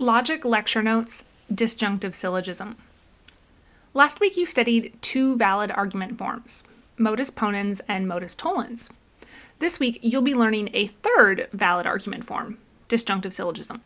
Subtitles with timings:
[0.00, 2.76] Logic Lecture Notes Disjunctive Syllogism.
[3.92, 6.64] Last week you studied two valid argument forms,
[6.96, 8.88] modus ponens and modus tollens.
[9.58, 12.56] This week you'll be learning a third valid argument form,
[12.88, 13.82] disjunctive syllogism.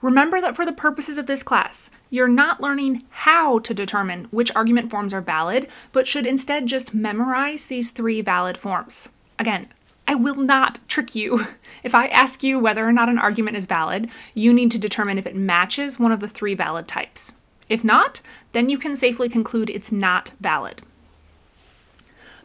[0.00, 4.56] Remember that for the purposes of this class, you're not learning how to determine which
[4.56, 9.10] argument forms are valid, but should instead just memorize these three valid forms.
[9.38, 9.68] Again,
[10.08, 11.46] I will not trick you.
[11.84, 15.18] If I ask you whether or not an argument is valid, you need to determine
[15.18, 17.32] if it matches one of the three valid types.
[17.68, 20.82] If not, then you can safely conclude it's not valid.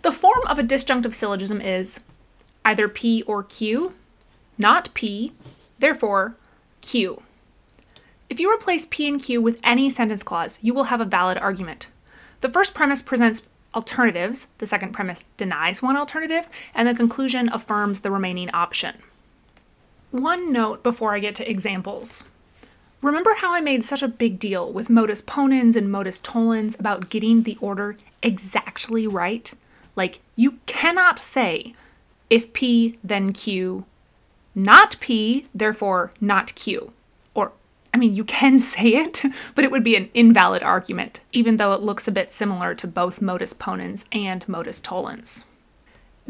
[0.04, 2.02] The form of a disjunctive syllogism is
[2.64, 3.94] either P or Q,
[4.60, 5.34] not P,
[5.80, 6.36] therefore
[6.82, 7.24] Q.
[8.30, 11.38] If you replace P and Q with any sentence clause, you will have a valid
[11.38, 11.88] argument.
[12.42, 13.42] The first premise presents
[13.76, 18.96] alternatives, the second premise denies one alternative, and the conclusion affirms the remaining option.
[20.12, 22.24] One note before I get to examples.
[23.02, 27.10] Remember how I made such a big deal with modus ponens and modus tollens about
[27.10, 29.52] getting the order exactly right?
[29.96, 31.74] Like, you cannot say
[32.30, 33.86] if P, then Q,
[34.54, 36.94] not P, therefore not Q.
[37.94, 39.22] I mean, you can say it,
[39.56, 42.88] but it would be an invalid argument, even though it looks a bit similar to
[42.88, 45.46] both modus ponens and modus tollens.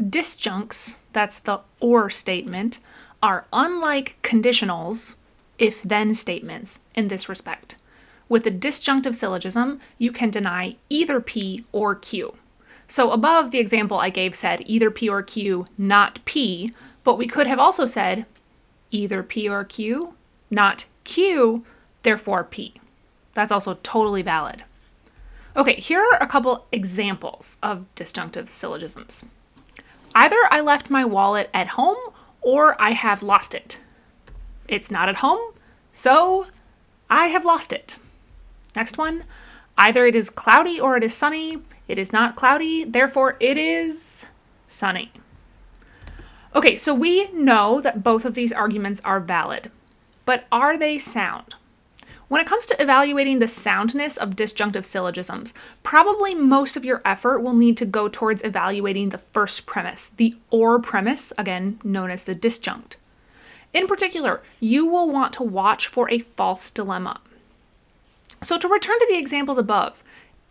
[0.00, 2.78] Disjuncts, that's the or statement,
[3.22, 5.16] are unlike conditionals,
[5.58, 7.76] if then statements, in this respect.
[8.28, 12.34] With a disjunctive syllogism, you can deny either P or Q.
[12.86, 16.70] So above, the example I gave said either P or Q, not P,
[17.04, 18.26] but we could have also said
[18.90, 20.14] either P or Q,
[20.50, 21.64] not Q,
[22.02, 22.74] therefore P.
[23.34, 24.64] That's also totally valid.
[25.56, 29.24] Okay, here are a couple examples of disjunctive syllogisms.
[30.14, 31.98] Either I left my wallet at home
[32.40, 33.80] or I have lost it.
[34.68, 35.52] It's not at home,
[35.92, 36.46] so
[37.10, 37.96] I have lost it.
[38.74, 39.24] Next one.
[39.76, 41.58] Either it is cloudy or it is sunny.
[41.88, 44.26] It is not cloudy, therefore it is
[44.68, 45.12] sunny.
[46.54, 49.70] Okay, so we know that both of these arguments are valid.
[50.24, 51.54] But are they sound?
[52.28, 55.52] When it comes to evaluating the soundness of disjunctive syllogisms,
[55.82, 60.36] probably most of your effort will need to go towards evaluating the first premise, the
[60.50, 62.96] or premise, again known as the disjunct.
[63.74, 67.20] In particular, you will want to watch for a false dilemma.
[68.40, 70.02] So, to return to the examples above,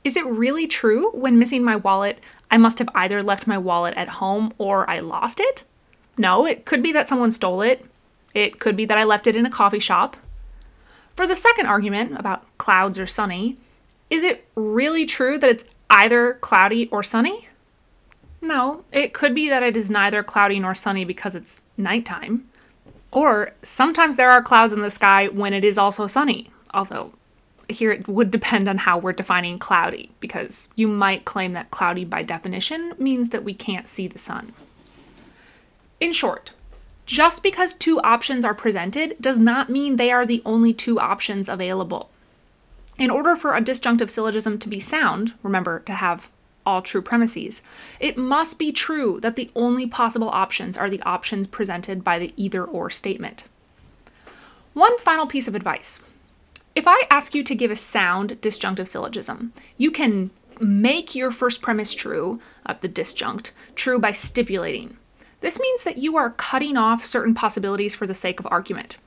[0.04, 3.96] is it really true when missing my wallet, I must have either left my wallet
[3.96, 5.64] at home or I lost it?
[6.18, 7.86] No, it could be that someone stole it,
[8.34, 10.18] it could be that I left it in a coffee shop.
[11.16, 13.58] For the second argument about clouds or sunny,
[14.10, 17.48] is it really true that it's either cloudy or sunny?
[18.42, 22.48] No, it could be that it is neither cloudy nor sunny because it's nighttime.
[23.12, 27.14] Or sometimes there are clouds in the sky when it is also sunny, although
[27.70, 32.06] here it would depend on how we're defining cloudy, because you might claim that cloudy
[32.06, 34.54] by definition means that we can't see the sun.
[36.00, 36.52] In short,
[37.12, 41.50] just because two options are presented does not mean they are the only two options
[41.50, 42.10] available.
[42.98, 46.30] In order for a disjunctive syllogism to be sound, remember to have
[46.66, 47.62] all true premises,
[48.00, 52.32] it must be true that the only possible options are the options presented by the
[52.38, 53.44] either or statement.
[54.74, 56.02] One final piece of advice.
[56.76, 61.62] If I ask you to give a sound disjunctive syllogism, you can make your first
[61.62, 64.96] premise true, of the disjunct, true by stipulating.
[65.42, 68.98] This means that you are cutting off certain possibilities for the sake of argument.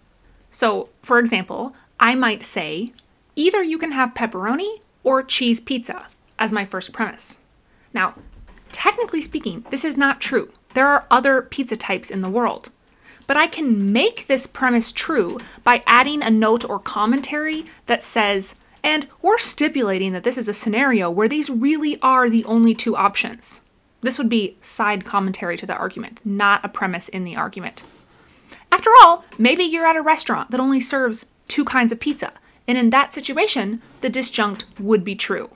[0.50, 2.92] So, for example, I might say,
[3.34, 6.06] either you can have pepperoni or cheese pizza
[6.38, 7.38] as my first premise.
[7.92, 8.14] Now,
[8.72, 10.52] technically speaking, this is not true.
[10.74, 12.70] There are other pizza types in the world.
[13.26, 18.54] But I can make this premise true by adding a note or commentary that says,
[18.82, 22.96] and we're stipulating that this is a scenario where these really are the only two
[22.96, 23.60] options.
[24.04, 27.84] This would be side commentary to the argument, not a premise in the argument.
[28.70, 32.32] After all, maybe you're at a restaurant that only serves two kinds of pizza,
[32.68, 35.48] and in that situation, the disjunct would be true.